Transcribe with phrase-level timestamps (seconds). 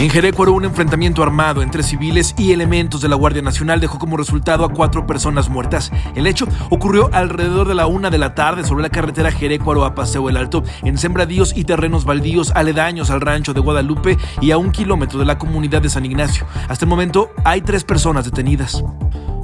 [0.00, 4.16] En Jerecuaro, un enfrentamiento armado entre civiles y elementos de la Guardia Nacional dejó como
[4.16, 5.92] resultado a cuatro personas muertas.
[6.14, 9.94] El hecho ocurrió alrededor de la una de la tarde sobre la carretera Jerecuaro a
[9.94, 14.56] Paseo el Alto, en sembradíos y terrenos baldíos aledaños al rancho de Guadalupe y a
[14.56, 16.46] un kilómetro de la comunidad de San Ignacio.
[16.70, 18.82] Hasta el momento hay tres personas detenidas.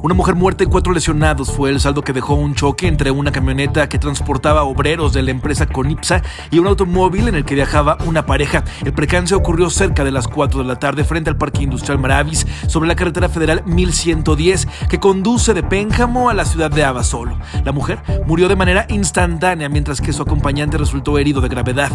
[0.06, 3.32] Una mujer muerta y cuatro lesionados fue el saldo que dejó un choque entre una
[3.32, 7.98] camioneta que transportaba obreros de la empresa Conipsa y un automóvil en el que viajaba
[8.06, 8.62] una pareja.
[8.84, 12.46] El percance ocurrió cerca de las 4 de la tarde frente al Parque Industrial Maravis
[12.68, 17.36] sobre la carretera federal 1110 que conduce de Pénjamo a la ciudad de Abasolo.
[17.64, 21.90] La mujer murió de manera instantánea mientras que su acompañante resultó herido de gravedad.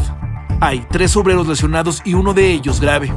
[0.59, 3.09] Hay tres obreros lesionados y uno de ellos grave.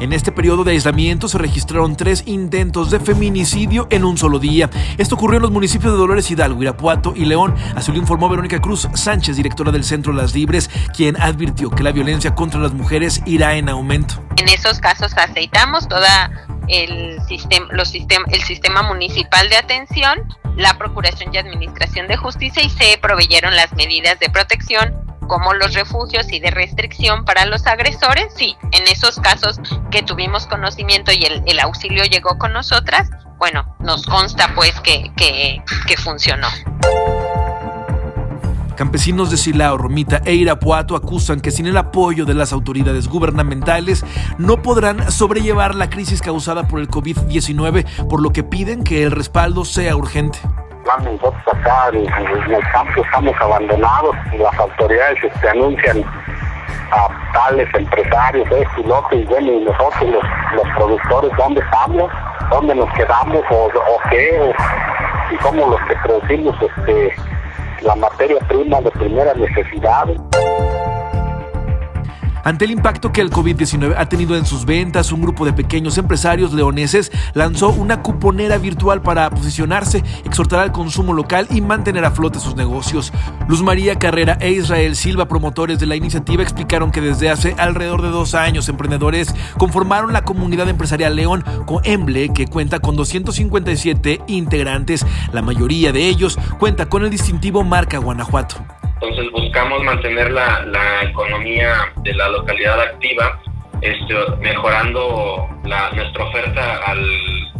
[0.00, 4.70] En este periodo de aislamiento se registraron tres intentos de feminicidio en un solo día.
[4.96, 7.56] Esto ocurrió en los municipios de Dolores Hidalgo, Irapuato y León.
[7.74, 11.90] Así lo informó Verónica Cruz Sánchez, directora del Centro Las Libres, quien advirtió que la
[11.90, 14.22] violencia contra las mujeres irá en aumento.
[14.36, 16.30] En esos casos aceitamos toda
[16.68, 20.20] el sistema, los el sistema municipal de atención,
[20.56, 24.94] la Procuración y Administración de Justicia y se proveyeron las medidas de protección
[25.28, 30.46] como los refugios y de restricción para los agresores, sí, en esos casos que tuvimos
[30.46, 36.48] conocimiento y el, auxilio llegó con nosotras, bueno, nos consta pues que, que, que funcionó.
[38.74, 44.04] Campesinos de Silao, Romita e Irapuato acusan que sin el apoyo de las autoridades gubernamentales
[44.38, 49.10] no podrán sobrellevar la crisis causada por el COVID-19, por lo que piden que el
[49.10, 50.38] respaldo sea urgente
[50.96, 52.06] nosotros acá en,
[52.52, 56.02] el campo estamos abandonados las autoridades este, anuncian
[56.90, 62.10] a tales empresarios, esto y lo y bueno, y nosotros los, productores, ¿dónde estamos?
[62.50, 63.42] ¿Dónde nos quedamos?
[63.50, 63.70] ¿O,
[64.10, 64.52] qué?
[65.30, 67.14] y somos los que producimos este,
[67.82, 70.06] la materia prima de primera necesidad.
[72.48, 75.98] Ante el impacto que el COVID-19 ha tenido en sus ventas, un grupo de pequeños
[75.98, 82.10] empresarios leoneses lanzó una cuponera virtual para posicionarse, exhortar al consumo local y mantener a
[82.10, 83.12] flote sus negocios.
[83.48, 88.00] Luz María Carrera e Israel Silva, promotores de la iniciativa, explicaron que desde hace alrededor
[88.00, 95.04] de dos años emprendedores conformaron la comunidad empresarial León Coemble, que cuenta con 257 integrantes.
[95.34, 98.77] La mayoría de ellos cuenta con el distintivo marca Guanajuato.
[99.00, 103.40] Entonces buscamos mantener la, la economía de la localidad activa,
[103.80, 106.98] este, mejorando la, nuestra oferta al,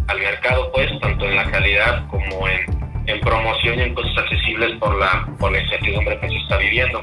[0.09, 2.67] al, mercado, pues, tanto en la calidad como en,
[3.07, 7.01] en, promoción y en cosas accesibles por la, por la incertidumbre que se está viviendo.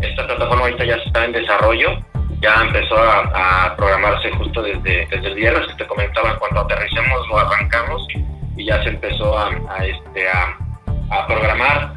[0.00, 1.98] Esta plataforma ahorita ya está en desarrollo,
[2.40, 7.28] ya empezó a, a programarse justo desde, desde el viernes que te comentaba, cuando aterricemos
[7.28, 8.08] lo arrancamos
[8.56, 10.56] y ya se empezó a, a este, a,
[11.10, 11.92] a programar.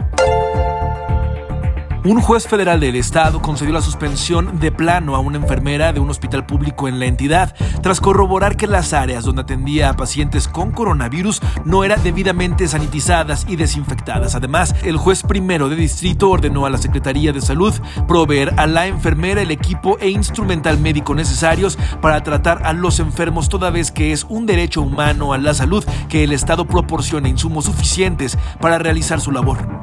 [2.05, 6.09] Un juez federal del estado concedió la suspensión de plano a una enfermera de un
[6.09, 10.71] hospital público en la entidad tras corroborar que las áreas donde atendía a pacientes con
[10.71, 14.33] coronavirus no eran debidamente sanitizadas y desinfectadas.
[14.33, 17.73] Además, el juez primero de distrito ordenó a la Secretaría de Salud
[18.07, 23.49] proveer a la enfermera el equipo e instrumental médico necesarios para tratar a los enfermos
[23.49, 27.65] toda vez que es un derecho humano a la salud que el Estado proporcione insumos
[27.65, 29.78] suficientes para realizar su labor.